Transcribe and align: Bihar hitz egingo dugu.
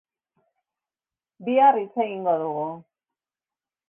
Bihar 1.49 1.77
hitz 1.81 1.93
egingo 2.05 2.33
dugu. 2.45 2.65